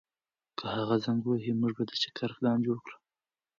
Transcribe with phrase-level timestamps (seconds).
[0.57, 2.97] که هغه زنګ ووهي، موږ به د چکر پلان جوړ کړو.